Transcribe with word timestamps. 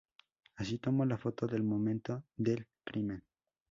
Así 0.55 0.79
tomó 0.79 1.05
la 1.05 1.15
foto 1.15 1.45
del 1.45 1.61
momento 1.61 2.23
del 2.35 2.65
crimen. 2.83 3.23